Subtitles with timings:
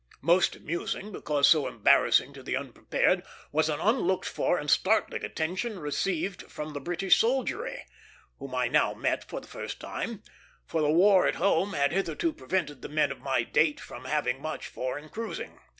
[0.23, 5.77] Most amusing, because so embarrassing to the unprepared, was an unlooked for and startling attention
[5.77, 7.85] received from the British soldiery,
[8.39, 10.23] whom I now met for the first time:
[10.65, 14.41] for the war at home had hitherto prevented the men of my date from having
[14.41, 15.59] much foreign cruising.